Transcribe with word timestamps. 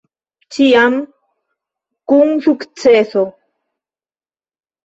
Ĉiam 0.55 0.95
kun 2.13 2.33
sukceso. 2.47 3.27